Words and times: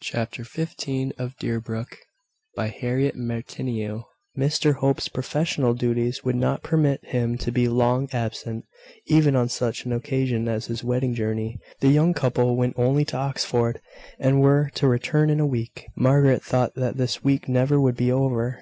CHAPTER 0.00 0.44
FIFTEEN. 0.44 1.12
MARIA 1.18 1.58
AND 1.66 1.84
MARGARET. 2.56 3.16
Mr 4.38 4.74
Hope's 4.76 5.08
professional 5.08 5.74
duties 5.74 6.22
would 6.22 6.36
not 6.36 6.62
permit 6.62 7.04
him 7.06 7.36
to 7.38 7.50
be 7.50 7.66
long 7.66 8.08
absent, 8.12 8.64
even 9.08 9.34
on 9.34 9.48
such 9.48 9.84
an 9.84 9.92
occasion 9.92 10.46
as 10.46 10.66
his 10.66 10.84
wedding 10.84 11.14
journey. 11.14 11.58
The 11.80 11.88
young 11.88 12.14
couple 12.14 12.54
went 12.54 12.78
only 12.78 13.04
to 13.06 13.16
Oxford, 13.16 13.80
and 14.20 14.40
were 14.40 14.70
to 14.76 14.86
return 14.86 15.30
in 15.30 15.40
a 15.40 15.46
week. 15.48 15.88
Margaret 15.96 16.44
thought 16.44 16.76
that 16.76 16.96
this 16.96 17.24
week 17.24 17.48
never 17.48 17.80
would 17.80 17.96
be 17.96 18.12
over. 18.12 18.60